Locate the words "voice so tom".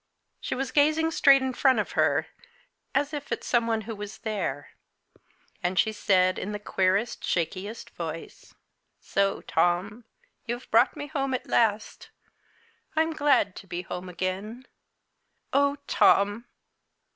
7.91-10.05